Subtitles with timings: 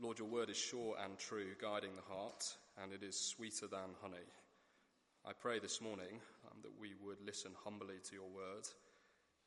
[0.00, 2.44] Lord, your word is sure and true, guiding the heart,
[2.80, 4.30] and it is sweeter than honey.
[5.26, 8.62] I pray this morning um, that we would listen humbly to your word,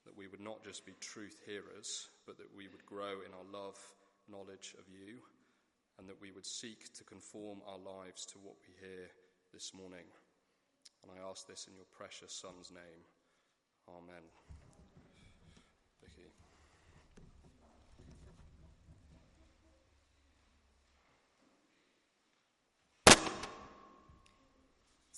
[0.04, 3.48] that we would not just be truth hearers, but that we would grow in our
[3.64, 3.80] love,
[4.30, 5.20] knowledge of you,
[5.98, 9.08] and that we would seek to conform our lives to what we hear
[9.54, 10.06] this morning.
[11.02, 13.08] And I ask this in your precious Son's name.
[13.88, 14.28] Amen.
[16.02, 16.28] Vicky.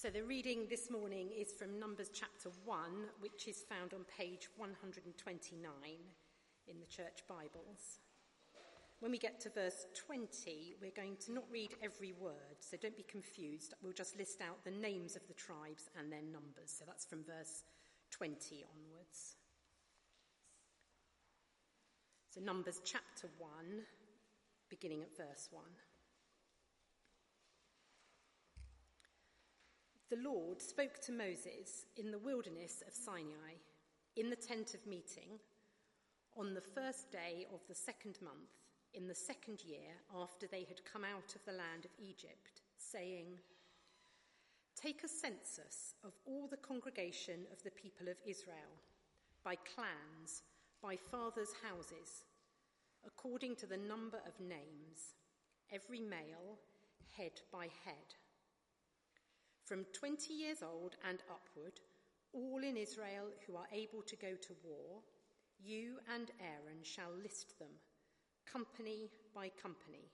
[0.03, 2.77] So the reading this morning is from Numbers chapter 1,
[3.21, 5.63] which is found on page 129
[6.67, 8.01] in the church Bibles.
[8.99, 12.97] When we get to verse 20, we're going to not read every word, so don't
[12.97, 13.75] be confused.
[13.81, 16.75] We'll just list out the names of the tribes and their numbers.
[16.77, 17.63] So that's from verse
[18.11, 19.37] 20 onwards.
[22.29, 23.49] So, Numbers chapter 1,
[24.69, 25.63] beginning at verse 1.
[30.13, 33.57] The Lord spoke to Moses in the wilderness of Sinai,
[34.15, 35.39] in the tent of meeting,
[36.37, 38.61] on the first day of the second month,
[38.93, 43.39] in the second year after they had come out of the land of Egypt, saying,
[44.79, 48.77] Take a census of all the congregation of the people of Israel,
[49.43, 50.43] by clans,
[50.79, 52.25] by fathers' houses,
[53.03, 55.17] according to the number of names,
[55.71, 56.59] every male,
[57.17, 58.13] head by head
[59.65, 61.79] from 20 years old and upward,
[62.33, 65.01] all in Israel who are able to go to war,
[65.63, 67.71] you and Aaron shall list them,
[68.51, 70.11] company by company.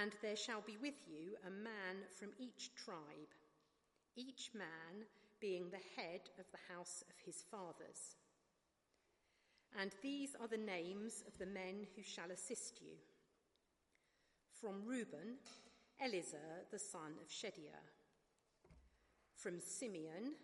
[0.00, 3.32] And there shall be with you a man from each tribe,
[4.16, 5.06] each man
[5.40, 8.16] being the head of the house of his fathers.
[9.80, 12.96] And these are the names of the men who shall assist you.
[14.60, 15.36] From Reuben,
[16.00, 17.82] Elizur the son of Shedeur.
[19.34, 20.34] From Simeon,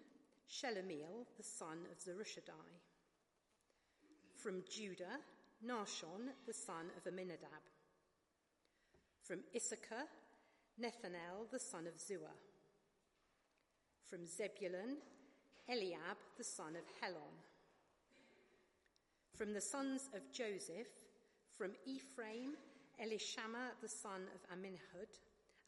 [0.51, 2.70] Shelumiel the son of Zurishaddai.
[4.37, 5.19] From Judah,
[5.67, 7.64] Nahshon the son of Amminadab.
[9.23, 10.07] From Issachar,
[10.81, 12.39] Nethanel the son of Zuar.
[14.08, 14.97] From Zebulun,
[15.69, 17.35] Eliab the son of Helon.
[19.37, 20.89] From the sons of Joseph,
[21.57, 22.55] from Ephraim,
[23.01, 25.13] Elishama the son of Ammihud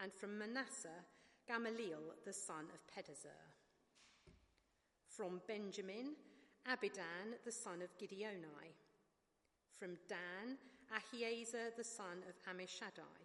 [0.03, 1.05] and from Manasseh,
[1.47, 3.43] Gamaliel the son of Pedahzur.
[5.09, 6.15] From Benjamin,
[6.69, 8.73] Abidan the son of Gideoni.
[9.79, 10.57] From Dan,
[10.93, 13.21] Ahiezer the son of Ammishaddai.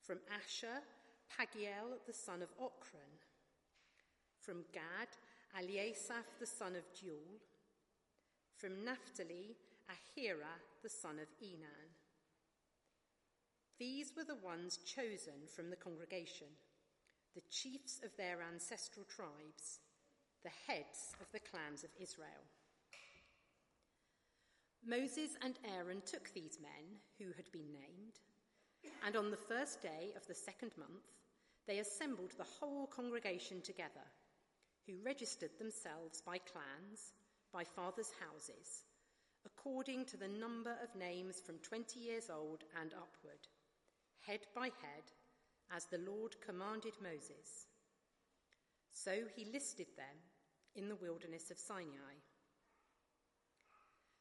[0.00, 0.82] From Asher,
[1.30, 3.14] Pagiel the son of Ochran.
[4.38, 5.08] From Gad,
[5.58, 7.40] Eliasaph the son of Deuel.
[8.56, 9.56] From Naphtali,
[9.88, 12.01] Ahira the son of Enan.
[13.78, 16.46] These were the ones chosen from the congregation,
[17.34, 19.80] the chiefs of their ancestral tribes,
[20.44, 22.46] the heads of the clans of Israel.
[24.84, 28.18] Moses and Aaron took these men who had been named,
[29.06, 31.06] and on the first day of the second month,
[31.66, 34.06] they assembled the whole congregation together,
[34.86, 37.14] who registered themselves by clans,
[37.52, 38.84] by fathers' houses,
[39.46, 43.46] according to the number of names from 20 years old and upward
[44.26, 45.12] head by head,
[45.74, 47.66] as the Lord commanded Moses.
[48.92, 50.16] So he listed them
[50.74, 52.16] in the wilderness of Sinai.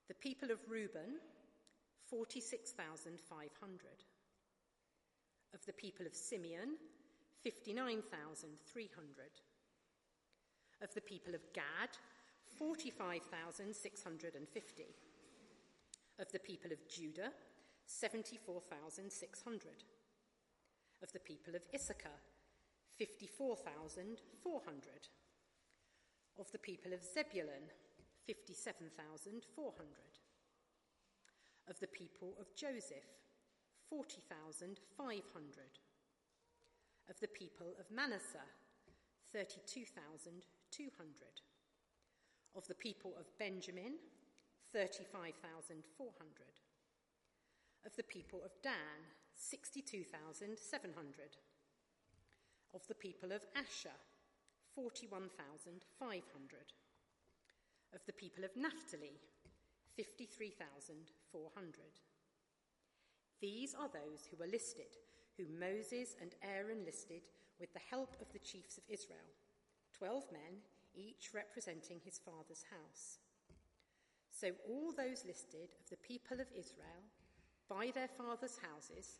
[0.07, 1.19] The people of Reuben,
[2.09, 4.05] 46,500.
[5.53, 6.77] Of the people of Simeon,
[7.43, 9.41] 59,300.
[10.81, 11.89] Of the people of Gad,
[12.57, 14.95] 45,650.
[16.19, 17.33] Of the people of Judah,
[17.85, 19.83] 74,600.
[21.03, 22.21] Of the people of Issachar,
[22.97, 25.07] 54,400.
[26.39, 27.69] Of the people of Zebulun,
[28.25, 29.87] 57,400.
[31.67, 33.09] Of the people of Joseph,
[33.89, 35.79] 40,500.
[37.09, 38.45] Of the people of Manasseh,
[39.33, 41.41] 32,200.
[42.55, 43.97] Of the people of Benjamin,
[44.73, 46.61] 35,400
[47.85, 49.05] of the people of Dan,
[49.35, 51.37] 62,700.
[52.73, 53.95] Of the people of Asher,
[54.75, 56.73] 41,500.
[57.93, 59.19] Of the people of Naphtali,
[59.95, 61.81] 53,400.
[63.41, 64.95] These are those who were listed,
[65.37, 67.23] whom Moses and Aaron listed
[67.59, 69.35] with the help of the chiefs of Israel,
[69.91, 70.61] twelve men,
[70.95, 73.19] each representing his father's house.
[74.31, 77.03] So all those listed of the people of Israel
[77.69, 79.19] by their fathers' houses,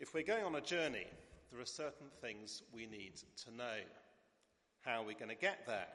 [0.00, 1.06] if we're going on a journey,
[1.52, 3.12] there are certain things we need
[3.44, 3.76] to know.
[4.80, 5.88] How are we going to get there?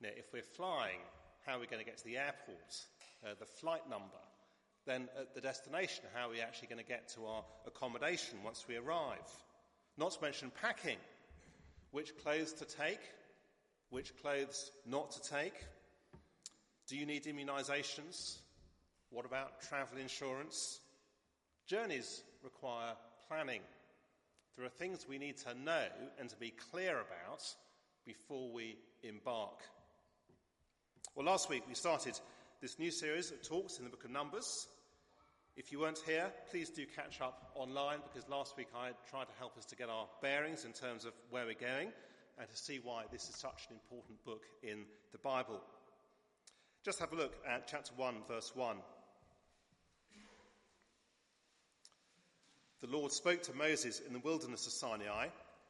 [0.00, 0.98] Now, if we're flying,
[1.44, 2.86] how are we going to get to the airport?
[3.22, 4.06] Uh, the flight number.
[4.86, 8.64] Then at the destination, how are we actually going to get to our accommodation once
[8.66, 9.28] we arrive?
[9.98, 10.96] Not to mention packing.
[11.90, 13.00] Which clothes to take?
[13.90, 15.54] Which clothes not to take?
[16.86, 18.38] Do you need immunisations?
[19.10, 20.80] What about travel insurance?
[21.66, 22.94] Journeys require
[23.28, 23.60] planning.
[24.56, 25.84] There are things we need to know
[26.18, 27.42] and to be clear about
[28.06, 29.60] before we embark.
[31.14, 32.18] Well, last week we started
[32.62, 34.66] this new series of talks in the book of Numbers.
[35.56, 39.34] If you weren't here, please do catch up online because last week I tried to
[39.38, 41.92] help us to get our bearings in terms of where we're going
[42.38, 45.60] and to see why this is such an important book in the Bible.
[46.84, 48.76] Just have a look at chapter 1, verse 1.
[52.80, 55.28] The Lord spoke to Moses in the wilderness of Sinai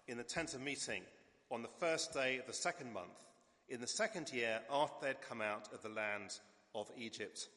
[0.08, 1.02] in the tent of meeting
[1.50, 3.24] on the first day of the second month,
[3.70, 6.38] in the second year after they had come out of the land
[6.74, 7.48] of Egypt.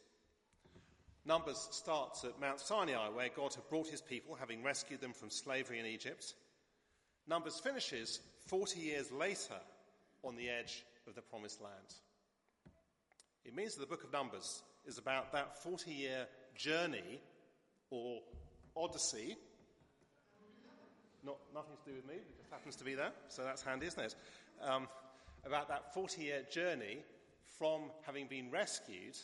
[1.26, 5.30] Numbers starts at Mount Sinai, where God had brought his people, having rescued them from
[5.30, 6.34] slavery in Egypt.
[7.28, 9.60] Numbers finishes 40 years later
[10.24, 11.76] on the edge of the promised land.
[13.44, 17.22] It means that the book of Numbers is about that 40 year journey
[17.90, 18.22] or
[18.76, 19.38] odyssey.
[21.24, 23.86] Not, nothing to do with me, it just happens to be there, so that's handy,
[23.86, 24.16] isn't it?
[24.64, 24.88] Um,
[25.46, 27.00] about that 40 year journey
[27.60, 29.18] from having been rescued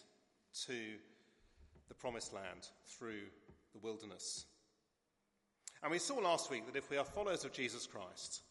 [0.68, 0.76] to
[1.88, 3.24] the promised land through
[3.74, 4.46] the wilderness.
[5.82, 8.42] And we saw last week that if we are followers of Jesus Christ,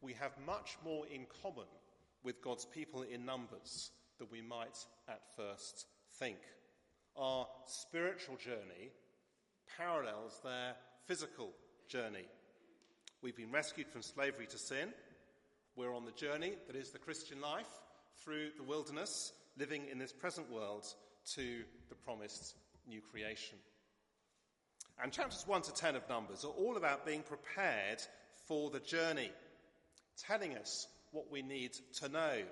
[0.00, 1.68] we have much more in common
[2.22, 5.86] with God's people in numbers than we might at first
[6.18, 6.38] think.
[7.16, 8.92] Our spiritual journey
[9.76, 10.74] parallels their
[11.06, 11.50] physical
[11.88, 12.26] journey.
[13.22, 14.90] We've been rescued from slavery to sin.
[15.76, 17.68] We're on the journey that is the Christian life
[18.24, 20.86] through the wilderness, living in this present world
[21.34, 22.54] to the promised
[22.88, 23.58] new creation.
[25.02, 28.02] And chapters 1 to 10 of Numbers are all about being prepared
[28.46, 29.30] for the journey,
[30.16, 32.42] telling us what we need to know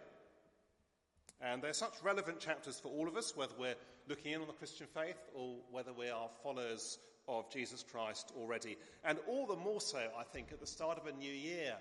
[1.41, 3.77] and they're such relevant chapters for all of us, whether we're
[4.09, 6.99] looking in on the Christian faith or whether we are followers
[7.29, 8.77] of Jesus Christ already.
[9.05, 11.75] And all the more so, I think, at the start of a new year,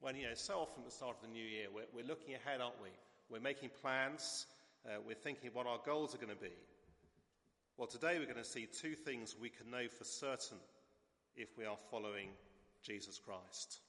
[0.00, 2.34] when, you know, so often at the start of the new year, we're, we're looking
[2.34, 2.90] ahead, aren't we?
[3.30, 4.46] We're making plans,
[4.86, 6.52] uh, we're thinking what our goals are going to be.
[7.78, 10.58] Well, today we're going to see two things we can know for certain
[11.36, 12.28] if we are following
[12.82, 13.80] Jesus Christ.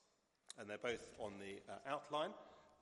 [0.59, 2.31] And they're both on the uh, outline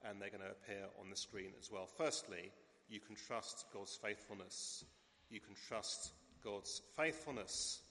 [0.04, 1.88] and they're going to appear on the screen as well.
[1.98, 2.52] Firstly,
[2.90, 4.86] you can trust God's faithfulness.
[5.30, 6.12] You can trust
[6.44, 7.82] God's faithfulness.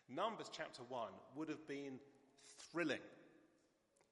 [0.08, 1.98] Numbers chapter 1 would have been
[2.70, 3.00] thrilling.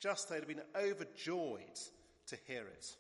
[0.01, 1.79] Just they'd have been overjoyed
[2.27, 2.97] to hear it.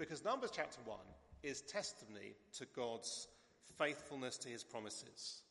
[0.00, 0.96] Because Numbers chapter 1
[1.42, 3.28] is testimony to God's
[3.76, 5.42] faithfulness to his promises.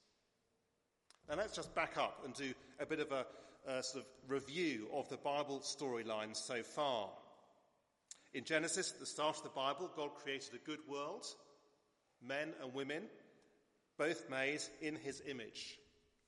[1.29, 3.27] Now let's just back up and do a bit of a,
[3.67, 7.09] a sort of review of the Bible storyline so far.
[8.33, 11.27] In Genesis, at the start of the Bible, God created a good world,
[12.27, 13.03] men and women,
[13.99, 15.77] both made in his image.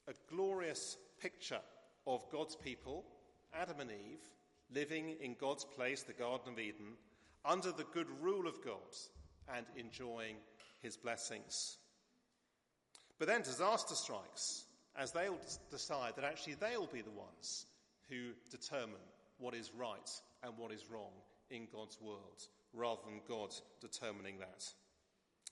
[0.07, 1.61] A glorious picture
[2.05, 3.03] of God's people,
[3.51, 4.21] Adam and Eve,
[4.71, 6.97] living in God's place, the Garden of Eden,
[7.45, 8.75] under the good rule of God
[9.55, 10.35] and enjoying
[10.81, 11.77] his blessings.
[13.19, 15.27] But then disaster strikes as they
[15.69, 17.65] decide that actually they'll be the ones
[18.09, 18.95] who determine
[19.37, 20.09] what is right
[20.43, 21.11] and what is wrong
[21.49, 24.63] in God's world, rather than God determining that.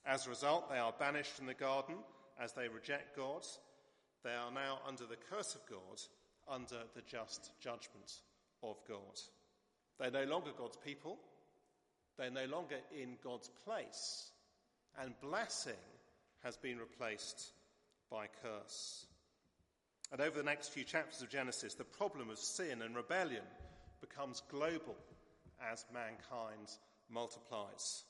[0.05, 1.95] As a result, they are banished from the garden
[2.41, 3.45] as they reject God.
[4.23, 6.01] They are now under the curse of God,
[6.47, 8.21] under the just judgment
[8.63, 9.19] of God.
[9.99, 11.19] They're no longer God's people.
[12.19, 14.31] They're no longer in God's place.
[15.01, 15.79] And blessing
[16.43, 17.53] has been replaced
[18.11, 19.05] by curse.
[20.11, 23.43] And over the next few chapters of Genesis, the problem of sin and rebellion
[24.01, 24.97] becomes global
[25.71, 26.69] as mankind
[27.09, 28.03] multiplies.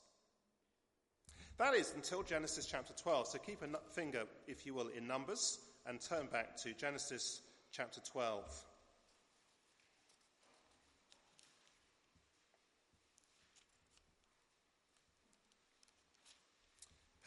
[1.58, 3.28] That is until Genesis chapter 12.
[3.28, 8.00] So keep a finger, if you will, in Numbers and turn back to Genesis chapter
[8.00, 8.64] 12.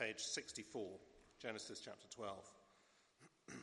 [0.04, 1.00] Page 64,
[1.42, 2.36] Genesis chapter 12.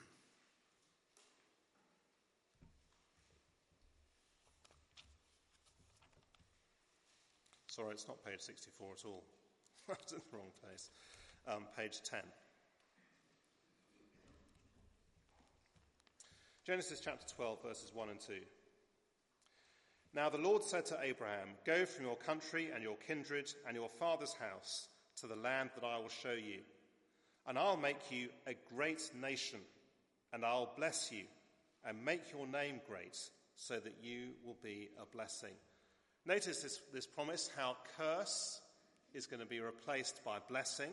[7.67, 9.23] Sorry, it's not page 64 at all.
[9.91, 10.89] I was in the wrong place.
[11.47, 12.21] Um, page 10.
[16.67, 18.33] Genesis chapter 12, verses 1 and 2.
[20.15, 23.91] Now the Lord said to Abraham, Go from your country and your kindred and your
[23.91, 24.89] father's house
[25.21, 26.61] to the land that I will show you.
[27.47, 29.61] And I'll make you a great nation,
[30.33, 31.25] and I'll bless you
[31.85, 33.17] and make your name great,
[33.57, 35.55] so that you will be a blessing.
[36.27, 38.61] Notice this, this promise how curse
[39.15, 40.91] is going to be replaced by blessing,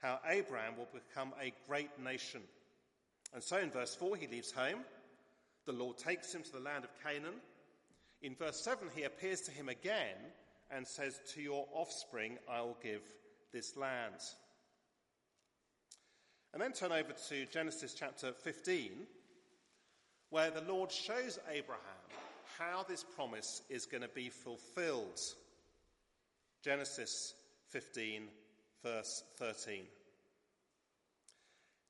[0.00, 2.42] how Abraham will become a great nation.
[3.32, 4.80] And so in verse 4, he leaves home.
[5.64, 7.40] The Lord takes him to the land of Canaan.
[8.20, 10.16] In verse 7, he appears to him again
[10.70, 13.00] and says, To your offspring I will give
[13.52, 14.14] this land.
[16.52, 18.90] And then turn over to Genesis chapter 15,
[20.30, 21.80] where the Lord shows Abraham
[22.58, 25.20] how this promise is going to be fulfilled.
[26.62, 27.34] Genesis
[27.70, 28.28] 15,
[28.82, 29.84] verse 13.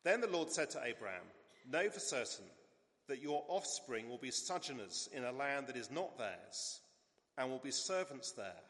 [0.05, 1.25] Then the Lord said to Abraham,
[1.71, 2.47] Know for certain
[3.09, 6.81] that your offspring will be sojourners in a land that is not theirs,
[7.37, 8.63] and will be servants there,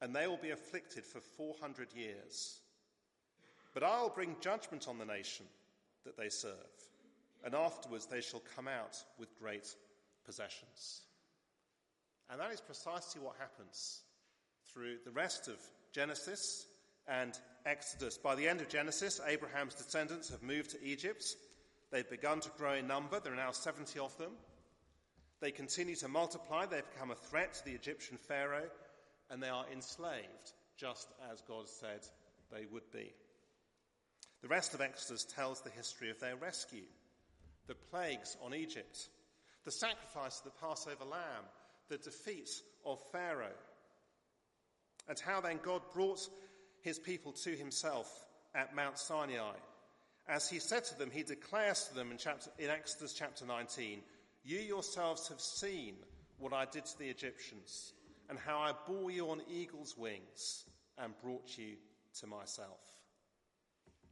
[0.00, 2.60] and they will be afflicted for 400 years.
[3.74, 5.46] But I'll bring judgment on the nation
[6.04, 6.52] that they serve,
[7.44, 9.74] and afterwards they shall come out with great
[10.24, 11.02] possessions.
[12.30, 14.00] And that is precisely what happens
[14.72, 15.56] through the rest of
[15.92, 16.66] Genesis
[17.06, 18.18] and Exodus.
[18.18, 21.24] By the end of Genesis, Abraham's descendants have moved to Egypt.
[21.90, 23.18] They've begun to grow in number.
[23.18, 24.32] There are now 70 of them.
[25.40, 26.66] They continue to multiply.
[26.66, 28.68] They've become a threat to the Egyptian Pharaoh,
[29.30, 32.00] and they are enslaved, just as God said
[32.50, 33.12] they would be.
[34.42, 36.84] The rest of Exodus tells the history of their rescue,
[37.66, 39.08] the plagues on Egypt,
[39.64, 41.44] the sacrifice of the Passover lamb,
[41.88, 42.48] the defeat
[42.86, 43.56] of Pharaoh,
[45.08, 46.28] and how then God brought
[46.82, 49.54] his people to himself at Mount Sinai.
[50.28, 54.02] As he said to them, he declares to them in, chapter, in Exodus chapter 19,
[54.44, 55.94] You yourselves have seen
[56.38, 57.92] what I did to the Egyptians,
[58.28, 60.64] and how I bore you on eagle's wings
[60.98, 61.76] and brought you
[62.20, 62.80] to myself.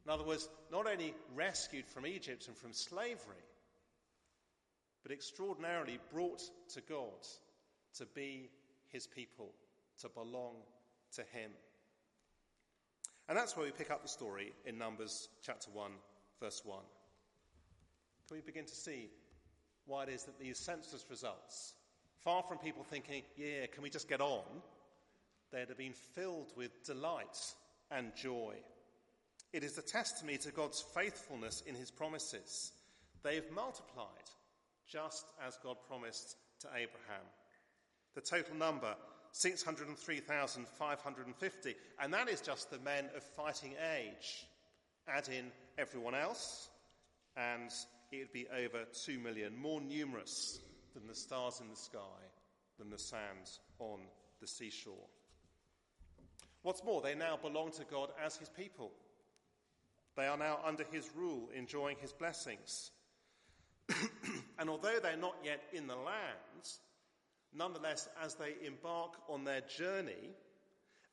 [0.05, 3.43] In other words, not only rescued from Egypt and from slavery,
[5.03, 6.41] but extraordinarily brought
[6.73, 7.27] to God
[7.97, 8.49] to be
[8.89, 9.51] his people,
[10.01, 10.55] to belong
[11.15, 11.51] to him.
[13.27, 15.91] And that's where we pick up the story in Numbers chapter 1,
[16.39, 16.79] verse 1.
[18.27, 19.09] Can we begin to see
[19.85, 21.73] why it is that these census results,
[22.27, 24.43] far from people thinking, yeah, can we just get on,
[25.53, 27.53] they'd have been filled with delight
[27.89, 28.53] and joy.
[29.53, 32.73] It is a testimony to God's faithfulness in his promises.
[33.23, 34.09] They've multiplied
[34.91, 37.23] just as God promised to Abraham.
[38.13, 38.93] The total number
[39.31, 44.45] 603,550, and that is just the men of fighting age.
[45.07, 45.45] Add in
[45.77, 46.67] everyone else,
[47.37, 47.71] and
[48.11, 50.59] it would be over 2 million, more numerous
[50.97, 51.99] than the stars in the sky,
[52.79, 53.99] than the sands on
[54.41, 55.07] the seashore.
[56.63, 58.91] What's more, they now belong to God as his people.
[60.15, 62.91] They are now under his rule, enjoying his blessings.
[64.59, 66.67] and although they're not yet in the land,
[67.53, 70.35] Nonetheless, as they embark on their journey,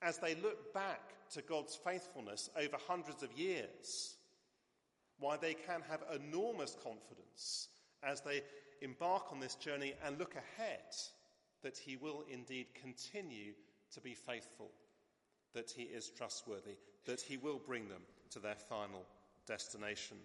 [0.02, 1.00] as they look back
[1.32, 4.16] to God's faithfulness over hundreds of years,
[5.18, 7.68] why they can have enormous confidence
[8.02, 8.42] as they
[8.84, 10.94] embark on this journey and look ahead
[11.62, 13.52] that He will indeed continue
[13.94, 14.70] to be faithful,
[15.54, 16.76] that He is trustworthy,
[17.06, 19.04] that He will bring them to their final
[19.46, 20.18] destination.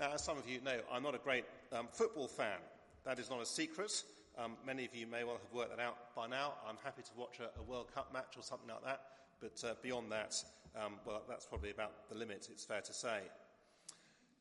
[0.00, 2.58] Now, as some of you know, I'm not a great um, football fan.
[3.04, 3.92] That is not a secret.
[4.38, 6.54] Um, many of you may well have worked that out by now.
[6.68, 9.02] I'm happy to watch a, a World Cup match or something like that,
[9.40, 10.34] but uh, beyond that,
[10.74, 13.20] um, well, that's probably about the limit, it's fair to say.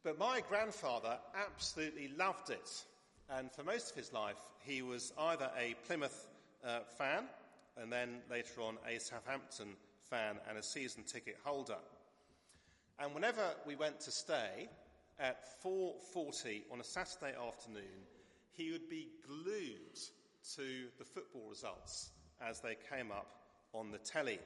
[0.04, 2.84] But my grandfather absolutely loved it,
[3.30, 6.28] and for most of his life, he was either a Plymouth
[6.66, 7.26] uh, fan
[7.78, 9.76] and then later on a Southampton
[10.10, 11.78] fan and a season ticket holder.
[13.00, 14.70] And whenever we went to stay
[15.20, 18.06] at 4:40 on a Saturday afternoon,
[18.52, 20.00] he would be glued
[20.56, 22.10] to the football results
[22.42, 23.28] as they came up
[23.74, 24.40] on the telly.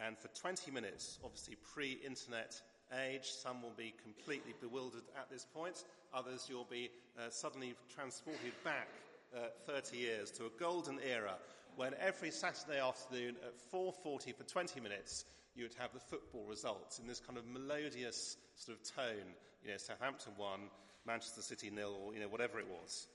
[0.00, 2.60] And for 20 minutes, obviously pre internet
[3.06, 8.52] age, some will be completely bewildered at this point, others you'll be uh, suddenly transported
[8.64, 8.88] back
[9.36, 11.34] uh, 30 years to a golden era
[11.76, 15.24] when every Saturday afternoon at 4:40 for 20 minutes
[15.54, 19.70] you would have the football results in this kind of melodious sort of tone, you
[19.70, 20.70] know, Southampton won,
[21.06, 23.08] Manchester City nil, or you know, whatever it was.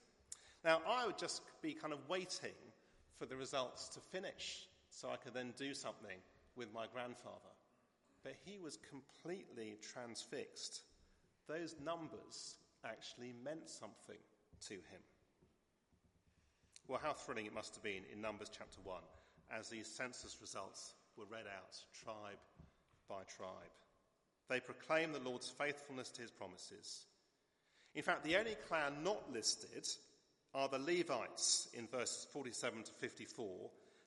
[0.64, 2.56] Now, I would just be kind of waiting
[3.18, 6.18] for the results to finish so I could then do something
[6.56, 7.53] with my grandfather.
[8.24, 10.82] But he was completely transfixed.
[11.48, 12.56] Those numbers
[12.86, 14.20] actually meant something
[14.68, 15.04] to him.
[16.88, 18.98] Well, how thrilling it must have been in Numbers chapter 1
[19.58, 22.40] as these census results were read out tribe
[23.08, 23.72] by tribe.
[24.50, 27.06] They proclaim the Lord's faithfulness to his promises.
[27.96, 29.88] In fact, the only clan not listed
[30.54, 33.48] are the Levites in verses 47 to 54.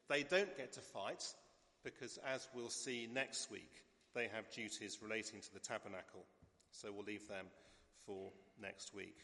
[0.08, 1.24] They don't get to fight
[1.82, 3.84] because, as we'll see next week,
[4.16, 6.24] they have duties relating to the tabernacle.
[6.72, 7.46] So we'll leave them
[8.06, 9.18] for next week.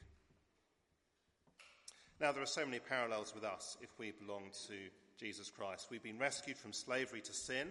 [2.21, 4.75] Now, there are so many parallels with us if we belong to
[5.19, 5.89] Jesus Christ.
[5.91, 7.69] We've been rescued from slavery to sin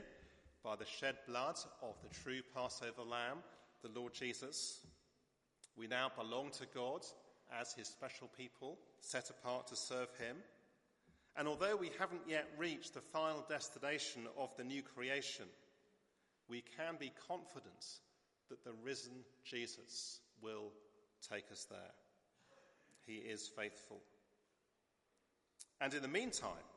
[0.64, 3.38] by the shed blood of the true Passover lamb,
[3.84, 4.80] the Lord Jesus.
[5.78, 7.06] We now belong to God
[7.62, 10.38] as his special people, set apart to serve him.
[11.38, 15.46] And although we haven't yet reached the final destination of the new creation,
[16.52, 17.86] we can be confident
[18.50, 19.14] that the risen
[19.46, 20.74] Jesus will
[21.32, 21.80] take us there.
[23.08, 24.02] He is faithful.
[25.80, 26.68] And in the meantime,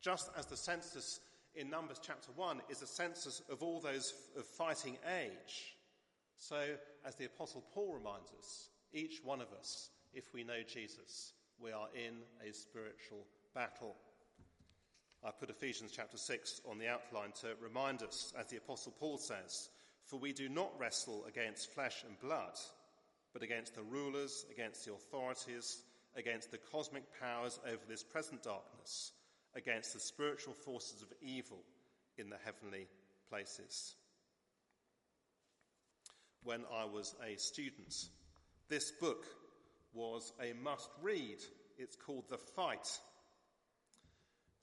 [0.00, 1.20] just as the census
[1.54, 5.76] in Numbers chapter 1 is a census of all those of fighting age,
[6.36, 6.60] so
[7.06, 11.72] as the Apostle Paul reminds us, each one of us if we know Jesus, we
[11.72, 12.14] are in
[12.46, 13.96] a spiritual battle.
[15.24, 19.18] I put Ephesians chapter 6 on the outline to remind us, as the Apostle Paul
[19.18, 19.68] says,
[20.06, 22.58] For we do not wrestle against flesh and blood,
[23.32, 25.84] but against the rulers, against the authorities,
[26.16, 29.12] against the cosmic powers over this present darkness,
[29.54, 31.62] against the spiritual forces of evil
[32.18, 32.88] in the heavenly
[33.30, 33.94] places.
[36.42, 37.94] When I was a student,
[38.68, 39.24] this book
[39.94, 41.38] was a must read.
[41.78, 42.88] It's called The Fight.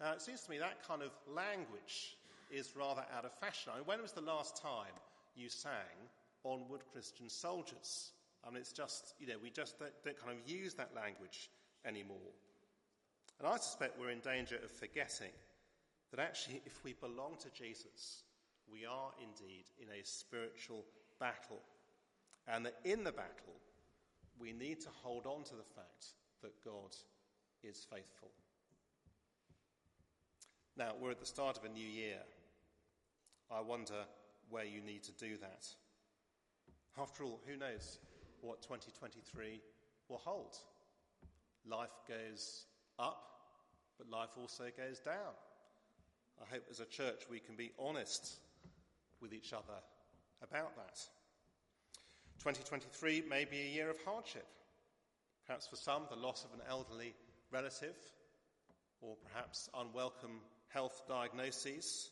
[0.02, 2.18] Now, it seems to me that kind of language
[2.50, 3.72] is rather out of fashion.
[3.74, 4.94] I mean, when was the last time
[5.36, 6.10] you sang
[6.44, 8.12] Onward Christian Soldiers?
[8.46, 11.50] I mean, it's just, you know, we just don't, don't kind of use that language
[11.86, 12.32] anymore.
[13.40, 15.32] And I suspect we're in danger of forgetting
[16.12, 18.24] that actually, if we belong to Jesus,
[18.72, 20.86] we are indeed in a spiritual
[21.20, 21.60] battle.
[22.48, 23.60] And that in the battle,
[24.40, 26.96] we need to hold on to the fact that God
[27.64, 28.30] is faithful.
[30.78, 32.20] Now, we're at the start of a new year.
[33.52, 34.06] I wonder
[34.50, 35.68] where you need to do that.
[36.98, 38.00] After all, who knows
[38.42, 39.62] what 2023
[40.08, 40.58] will hold?
[41.66, 42.66] Life goes
[42.98, 43.24] up,
[43.98, 45.34] but life also goes down.
[46.42, 48.40] I hope as a church we can be honest
[49.22, 49.80] with each other
[50.42, 51.00] about that.
[52.40, 54.48] 2023 may be a year of hardship.
[55.46, 57.14] Perhaps for some, the loss of an elderly
[57.52, 57.96] relative,
[59.02, 62.12] or perhaps unwelcome health diagnoses,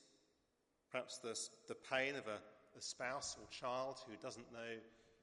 [0.92, 2.40] perhaps the, the pain of a,
[2.78, 4.80] a spouse or child who doesn't know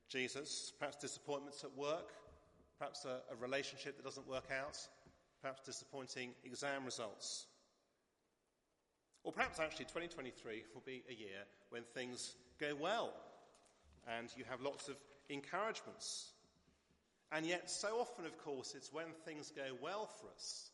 [0.09, 2.12] Jesus, perhaps disappointments at work,
[2.79, 4.79] perhaps a, a relationship that doesn't work out,
[5.40, 7.46] perhaps disappointing exam results.
[9.22, 13.14] Or perhaps actually 2023 will be a year when things go well
[14.18, 14.96] and you have lots of
[15.31, 16.33] encouragements.
[17.33, 20.70] And yet, so often, of course, it's when things go well for us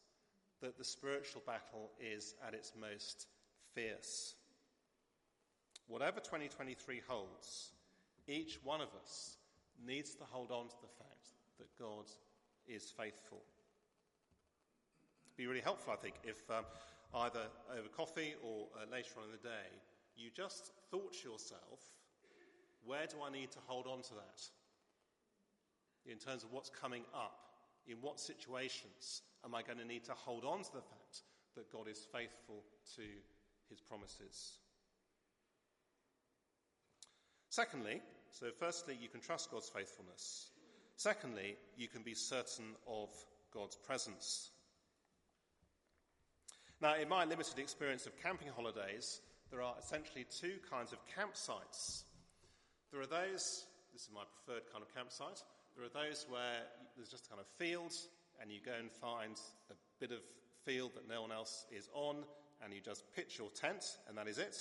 [0.60, 3.26] that the spiritual battle is at its most
[3.74, 4.34] fierce.
[5.88, 7.72] Whatever 2023 holds,
[8.28, 9.36] each one of us
[9.84, 12.04] needs to hold on to the fact that God
[12.68, 13.42] is faithful.
[15.26, 16.64] It'd be really helpful, I think, if um,
[17.14, 17.40] either
[17.76, 19.68] over coffee or uh, later on in the day,
[20.16, 21.80] you just thought to yourself,
[22.84, 24.42] where do I need to hold on to that?
[26.10, 27.49] In terms of what's coming up,
[27.86, 31.22] in what situations am I going to need to hold on to the fact
[31.56, 32.62] that God is faithful
[32.96, 33.02] to
[33.68, 34.58] his promises?
[37.48, 40.50] Secondly, so firstly, you can trust God's faithfulness.
[40.96, 43.08] Secondly, you can be certain of
[43.52, 44.50] God's presence.
[46.80, 52.04] Now, in my limited experience of camping holidays, there are essentially two kinds of campsites.
[52.92, 55.42] There are those, this is my preferred kind of campsite,
[55.76, 56.62] there are those where
[57.00, 57.96] there's just a kind of field
[58.42, 59.40] and you go and find
[59.72, 60.20] a bit of
[60.68, 62.16] field that no one else is on
[62.62, 64.54] and you just pitch your tent and that is it.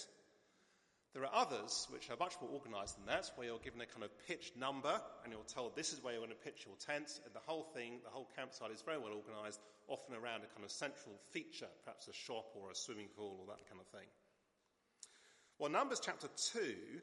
[1.13, 4.06] There are others which are much more organised than that, where you're given a kind
[4.06, 7.19] of pitch number and you're told this is where you're going to pitch your tent,
[7.25, 10.63] and the whole thing, the whole campsite is very well organised, often around a kind
[10.63, 14.08] of central feature, perhaps a shop or a swimming pool or that kind of thing.
[15.58, 17.02] Well, Numbers chapter 2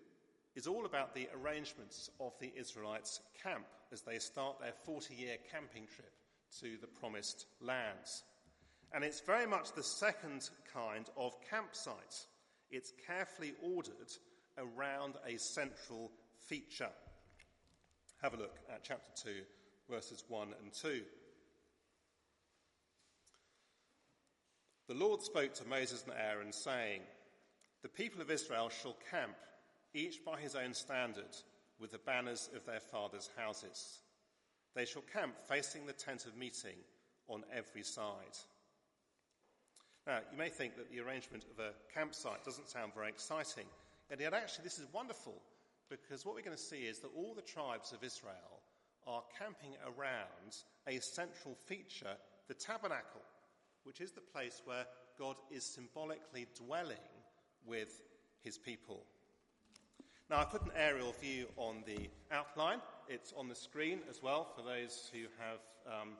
[0.56, 5.36] is all about the arrangements of the Israelites' camp as they start their 40 year
[5.52, 6.12] camping trip
[6.60, 8.24] to the promised lands.
[8.92, 12.26] And it's very much the second kind of campsite.
[12.70, 14.12] It's carefully ordered
[14.56, 16.10] around a central
[16.48, 16.88] feature.
[18.22, 19.30] Have a look at chapter 2,
[19.90, 21.02] verses 1 and 2.
[24.88, 27.02] The Lord spoke to Moses and Aaron, saying,
[27.82, 29.36] The people of Israel shall camp
[29.94, 31.36] each by his own standard,
[31.78, 34.00] with the banners of their fathers' houses.
[34.74, 36.76] They shall camp facing the tent of meeting
[37.28, 38.36] on every side.
[40.06, 43.66] Now, you may think that the arrangement of a campsite doesn't sound very exciting,
[44.10, 45.34] and yet actually this is wonderful
[45.88, 48.62] because what we're going to see is that all the tribes of Israel
[49.06, 50.56] are camping around
[50.88, 52.16] a central feature,
[52.48, 53.22] the tabernacle,
[53.84, 54.84] which is the place where
[55.18, 56.96] God is symbolically dwelling
[57.64, 58.02] with
[58.42, 59.04] his people.
[60.28, 62.80] Now, I put an aerial view on the outline.
[63.08, 66.14] It's on the screen as well for those who have um,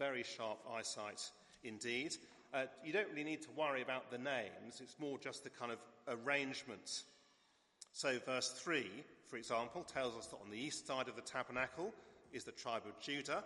[0.00, 1.22] very sharp eyesight
[1.62, 2.16] indeed.
[2.52, 5.70] Uh, you don't really need to worry about the names, it's more just the kind
[5.70, 7.04] of arrangement.
[7.92, 8.84] So, verse 3,
[9.28, 11.94] for example, tells us that on the east side of the tabernacle
[12.32, 13.44] is the tribe of Judah,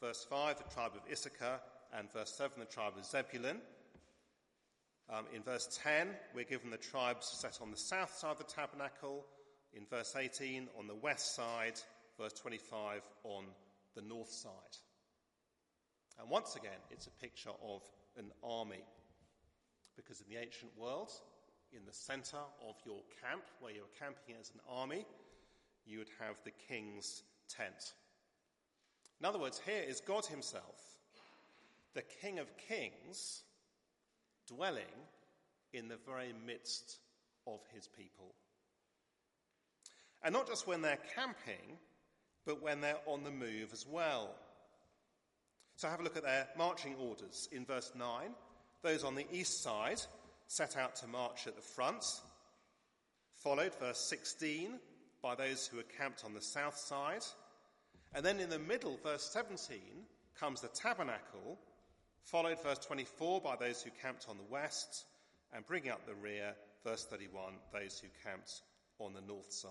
[0.00, 1.60] verse 5, the tribe of Issachar,
[1.98, 3.60] and verse 7, the tribe of Zebulun.
[5.10, 8.44] Um, in verse 10, we're given the tribes set on the south side of the
[8.44, 9.26] tabernacle,
[9.74, 11.80] in verse 18 on the west side,
[12.18, 13.44] verse 25 on
[13.94, 14.52] the north side.
[16.18, 17.82] And once again, it's a picture of
[18.18, 18.84] an army.
[19.96, 21.10] Because in the ancient world,
[21.72, 25.06] in the center of your camp, where you're camping as an army,
[25.86, 27.94] you would have the king's tent.
[29.20, 30.96] In other words, here is God Himself,
[31.94, 33.42] the King of Kings,
[34.48, 34.84] dwelling
[35.72, 36.98] in the very midst
[37.46, 38.34] of His people.
[40.22, 41.78] And not just when they're camping,
[42.46, 44.34] but when they're on the move as well.
[45.76, 48.06] So have a look at their marching orders in verse 9.
[48.82, 50.00] Those on the east side
[50.46, 52.04] set out to march at the front,
[53.34, 54.78] followed, verse 16,
[55.22, 57.24] by those who are camped on the south side.
[58.14, 59.78] And then in the middle, verse 17,
[60.38, 61.58] comes the tabernacle,
[62.24, 65.04] followed, verse 24, by those who camped on the west,
[65.54, 66.54] and bringing up the rear,
[66.84, 68.62] verse 31, those who camped
[68.98, 69.70] on the north side.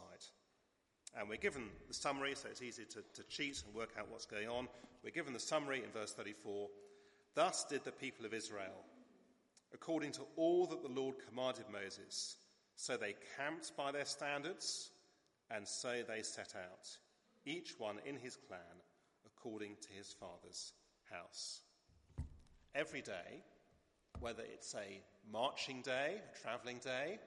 [1.17, 4.26] And we're given the summary, so it's easy to, to cheat and work out what's
[4.26, 4.67] going on.
[5.04, 6.67] We're given the summary in verse 34.
[7.36, 8.84] Thus did the people of Israel,
[9.74, 12.38] according to all that the Lord commanded Moses.
[12.76, 14.91] So they camped by their standards,
[15.52, 16.88] and so they set out,
[17.45, 18.60] each one in his clan,
[19.26, 20.74] according to his father's
[21.12, 21.62] house.
[22.76, 23.43] Every day,
[24.19, 27.19] whether it's a marching day, a travelling day,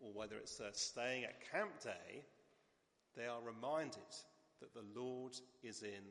[0.00, 2.24] or whether it's a staying at camp day,
[3.18, 3.98] they are reminded
[4.60, 6.04] that the Lord is in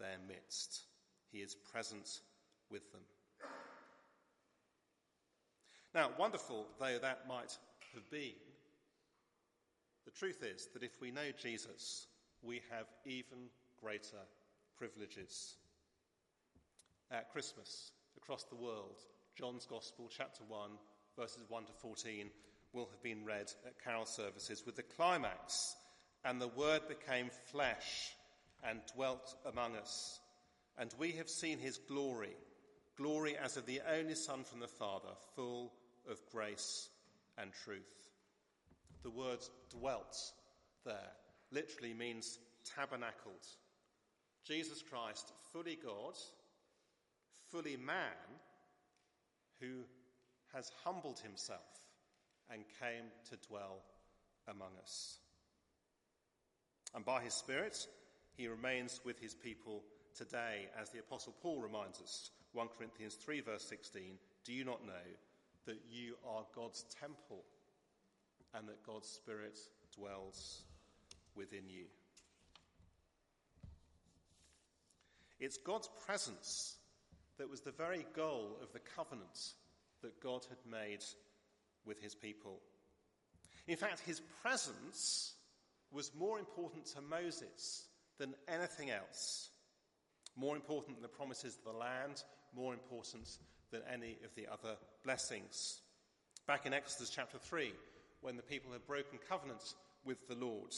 [0.00, 0.84] their midst.
[1.30, 2.20] He is present
[2.70, 3.02] with them.
[5.94, 7.56] Now, wonderful though that might
[7.94, 8.32] have been,
[10.06, 12.06] the truth is that if we know Jesus,
[12.42, 13.50] we have even
[13.82, 14.24] greater
[14.78, 15.56] privileges.
[17.10, 19.02] At Christmas, across the world,
[19.38, 20.70] John's Gospel, chapter 1,
[21.18, 22.30] verses 1 to 14,
[22.72, 25.76] will have been read at carol services with the climax
[26.24, 28.14] and the Word became flesh
[28.64, 30.20] and dwelt among us.
[30.76, 32.36] And we have seen his glory,
[32.96, 35.72] glory as of the only Son from the Father, full
[36.08, 36.88] of grace
[37.36, 38.10] and truth.
[39.02, 39.38] The word
[39.70, 40.16] dwelt
[40.84, 41.12] there
[41.50, 43.46] literally means tabernacled.
[44.44, 46.14] Jesus Christ, fully God,
[47.50, 47.96] fully man,
[49.60, 49.84] who
[50.54, 51.60] has humbled himself
[52.50, 53.82] and came to dwell
[54.48, 55.18] among us.
[56.94, 57.86] And by his Spirit,
[58.36, 59.82] he remains with his people
[60.16, 62.30] today, as the Apostle Paul reminds us.
[62.52, 64.02] 1 Corinthians 3, verse 16
[64.44, 64.92] Do you not know
[65.66, 67.44] that you are God's temple
[68.54, 69.58] and that God's Spirit
[69.96, 70.62] dwells
[71.34, 71.84] within you?
[75.40, 76.76] It's God's presence
[77.38, 79.52] that was the very goal of the covenant
[80.02, 81.04] that God had made
[81.84, 82.60] with his people.
[83.66, 85.34] In fact, his presence
[85.92, 87.86] was more important to Moses
[88.18, 89.50] than anything else.
[90.36, 92.22] More important than the promises of the land,
[92.54, 93.28] more important
[93.70, 95.80] than any of the other blessings.
[96.46, 97.72] Back in Exodus chapter 3,
[98.20, 99.74] when the people had broken covenants
[100.04, 100.74] with the Lord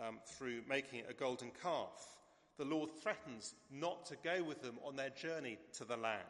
[0.00, 2.16] um, through making a golden calf,
[2.56, 6.22] the Lord threatens not to go with them on their journey to the land.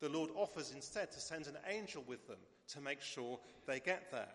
[0.00, 4.10] The Lord offers instead to send an angel with them to make sure they get
[4.10, 4.28] there.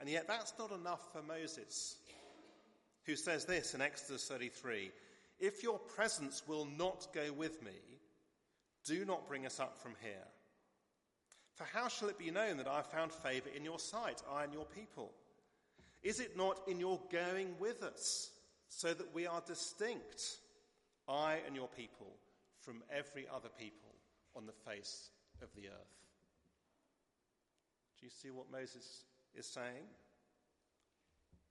[0.00, 1.96] And yet that's not enough for Moses,
[3.04, 4.90] who says this in Exodus 33
[5.38, 7.72] If your presence will not go with me,
[8.86, 10.26] do not bring us up from here.
[11.54, 14.44] For how shall it be known that I have found favour in your sight, I
[14.44, 15.12] and your people?
[16.02, 18.30] Is it not in your going with us,
[18.68, 20.38] so that we are distinct,
[21.06, 22.16] I and your people,
[22.62, 23.94] from every other people
[24.34, 25.10] on the face
[25.42, 26.00] of the earth?
[27.98, 29.04] Do you see what Moses
[29.36, 29.86] is saying.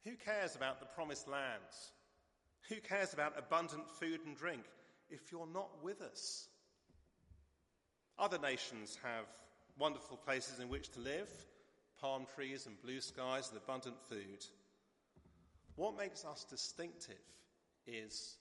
[0.05, 1.91] Who cares about the promised lands?
[2.69, 4.63] Who cares about abundant food and drink
[5.09, 6.47] if you're not with us?
[8.17, 9.25] Other nations have
[9.77, 11.29] wonderful places in which to live,
[12.01, 14.45] palm trees and blue skies and abundant food.
[15.75, 17.15] What makes us distinctive
[17.87, 18.35] is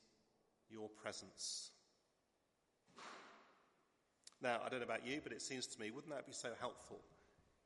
[0.70, 1.70] your presence.
[4.42, 6.50] Now, I don't know about you, but it seems to me, wouldn't that be so
[6.60, 7.00] helpful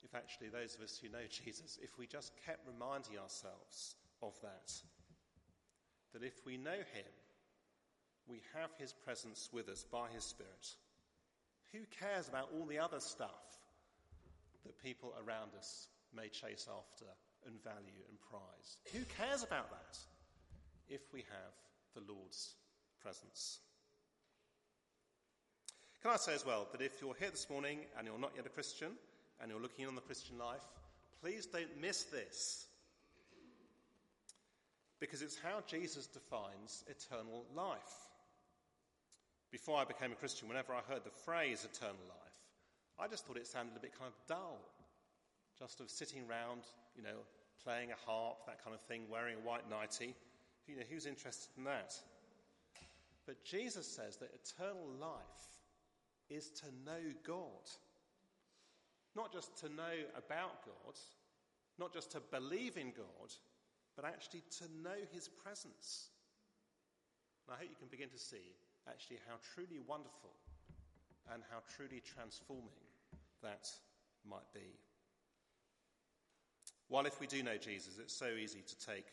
[0.05, 4.35] if actually those of us who know Jesus, if we just kept reminding ourselves of
[4.43, 4.73] that,
[6.13, 7.13] that if we know him,
[8.27, 10.77] we have his presence with us by his Spirit.
[11.73, 13.59] Who cares about all the other stuff
[14.65, 17.07] that people around us may chase after
[17.47, 18.77] and value and prize?
[18.93, 19.99] Who cares about that
[20.89, 21.55] if we have
[21.95, 22.55] the Lord's
[23.03, 23.61] presence?
[26.03, 28.47] Can I say as well that if you're here this morning and you're not yet
[28.47, 28.91] a Christian,
[29.43, 30.63] and you're looking on the Christian life,
[31.21, 32.67] please don't miss this.
[35.01, 38.09] Because it's how Jesus defines eternal life.
[39.51, 42.23] Before I became a Christian, whenever I heard the phrase eternal life,
[42.99, 44.61] I just thought it sounded a bit kind of dull.
[45.59, 46.63] Just of sitting around,
[46.97, 47.27] you know,
[47.65, 50.15] playing a harp, that kind of thing, wearing a white nightie.
[50.67, 51.93] You know, who's interested in that?
[53.27, 55.43] But Jesus says that eternal life
[56.31, 57.69] is to know God.
[59.15, 60.97] Not just to know about God,
[61.79, 63.31] not just to believe in God,
[63.97, 66.09] but actually to know his presence.
[67.47, 68.57] And I hope you can begin to see
[68.89, 70.33] actually how truly wonderful
[71.33, 72.89] and how truly transforming
[73.43, 73.69] that
[74.29, 74.79] might be.
[76.89, 79.07] While if we do know Jesus, it's so easy to take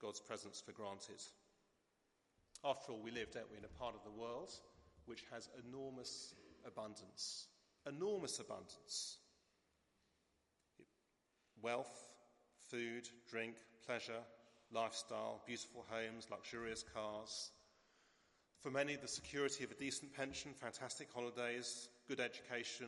[0.00, 1.22] God's presence for granted.
[2.64, 4.50] After all, we live, don't we, in a part of the world
[5.06, 6.34] which has enormous
[6.66, 7.46] abundance.
[7.86, 9.18] Enormous abundance.
[11.66, 12.12] Wealth,
[12.70, 14.22] food, drink, pleasure,
[14.70, 17.50] lifestyle, beautiful homes, luxurious cars.
[18.60, 22.86] For many, the security of a decent pension, fantastic holidays, good education.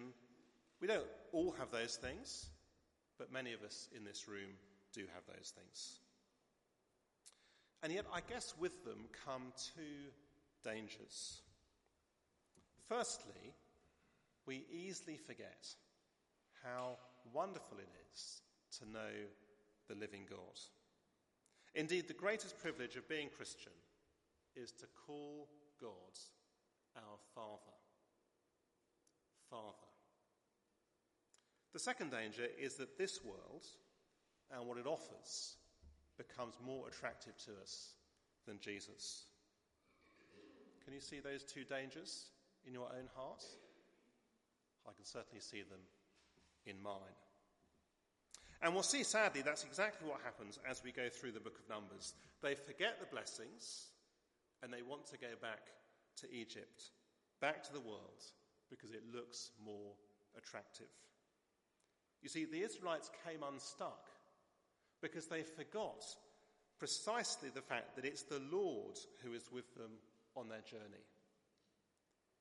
[0.81, 2.51] We don't all have those things,
[3.19, 4.51] but many of us in this room
[4.93, 5.99] do have those things.
[7.83, 10.12] And yet, I guess with them come two
[10.62, 11.41] dangers.
[12.88, 13.55] Firstly,
[14.47, 15.67] we easily forget
[16.62, 16.99] how
[17.35, 18.41] wonderful it is
[18.78, 19.11] to know
[19.88, 20.59] the living God.
[21.74, 23.72] Indeed, the greatest privilege of being Christian
[24.57, 25.48] is to call
[25.81, 26.18] God
[26.96, 27.76] our Father.
[29.50, 29.88] Father.
[31.72, 33.66] The second danger is that this world
[34.50, 35.57] and what it offers
[36.16, 37.92] becomes more attractive to us
[38.46, 39.24] than Jesus.
[40.85, 42.31] Can you see those two dangers
[42.66, 43.44] in your own heart?
[44.87, 45.81] I can certainly see them
[46.66, 47.14] in mine.
[48.61, 51.68] And we'll see, sadly, that's exactly what happens as we go through the book of
[51.68, 52.14] Numbers.
[52.42, 53.87] They forget the blessings
[54.62, 55.61] and they want to go back
[56.21, 56.90] to Egypt,
[57.40, 58.25] back to the world,
[58.71, 59.92] because it looks more
[60.37, 60.90] attractive.
[62.21, 64.09] You see, the Israelites came unstuck
[65.01, 66.05] because they forgot
[66.79, 69.92] precisely the fact that it's the Lord who is with them
[70.37, 71.07] on their journey.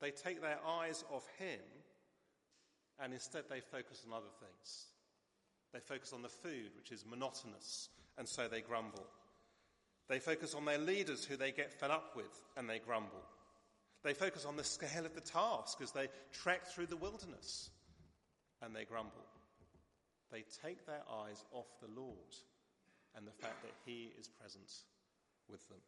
[0.00, 1.60] They take their eyes off Him
[3.00, 4.86] and instead they focus on other things.
[5.72, 9.06] They focus on the food, which is monotonous, and so they grumble.
[10.08, 13.22] They focus on their leaders, who they get fed up with, and they grumble.
[14.02, 17.70] They focus on the scale of the task as they trek through the wilderness,
[18.62, 19.26] and they grumble.
[20.32, 22.34] They take their eyes off the Lord
[23.16, 24.72] and the fact that He is present
[25.48, 25.78] with them.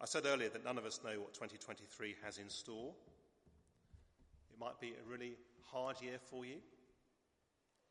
[0.00, 2.92] I said earlier that none of us know what 2023 has in store.
[4.52, 5.36] It might be a really
[5.70, 6.56] hard year for you.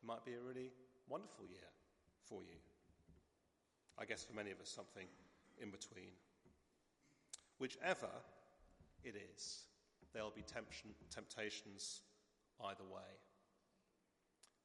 [0.06, 0.70] Might be a really
[1.08, 1.68] wonderful year
[2.28, 2.56] for you.
[3.98, 5.06] I guess for many of us, something
[5.60, 6.12] in between.
[7.58, 8.10] Whichever
[9.02, 9.64] it is,
[10.12, 12.02] there'll be temptation, temptations
[12.66, 13.18] either way.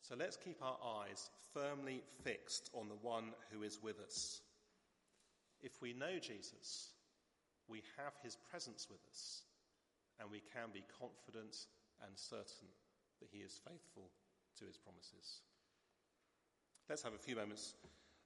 [0.01, 4.41] So let's keep our eyes firmly fixed on the one who is with us.
[5.63, 6.89] If we know Jesus,
[7.67, 9.43] we have his presence with us,
[10.19, 11.65] and we can be confident
[12.05, 12.69] and certain
[13.19, 14.11] that he is faithful
[14.59, 15.41] to his promises.
[16.89, 17.73] Let's have a few moments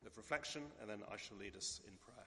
[0.05, 2.25] of reflection, and then I shall lead us in prayer.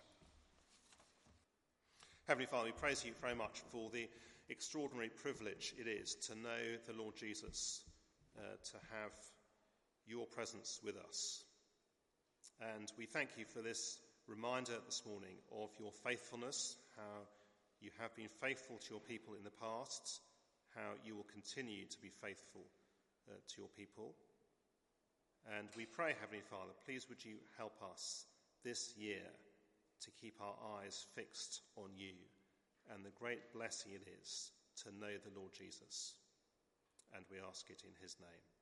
[2.27, 4.09] Heavenly Father, we praise you very much for the
[4.49, 7.83] extraordinary privilege it is to know the Lord Jesus,
[8.37, 9.13] uh, to have
[10.07, 11.45] your presence with us.
[12.77, 17.27] And we thank you for this reminder this morning of your faithfulness, how
[17.81, 20.21] you have been faithful to your people in the past,
[20.75, 22.63] how you will continue to be faithful
[23.31, 24.15] uh, to your people.
[25.57, 28.27] And we pray, Heavenly Father, please would you help us
[28.65, 29.25] this year
[30.01, 32.15] to keep our eyes fixed on you
[32.93, 34.51] and the great blessing it is
[34.83, 36.15] to know the Lord Jesus.
[37.15, 38.58] And we ask it in his name.